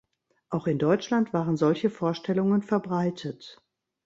Auch 0.49 0.65
in 0.65 0.79
Deutschland 0.79 1.31
waren 1.31 1.57
solche 1.57 1.91
Vorstellungen 1.91 2.63
verbreitet. 2.63 3.61